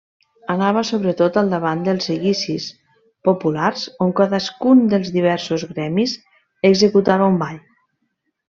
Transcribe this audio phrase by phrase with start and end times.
[0.51, 2.65] Anava sobretot al davant dels seguicis
[3.29, 6.17] populars, on cadascun dels diversos gremis
[6.73, 7.63] executava un ball.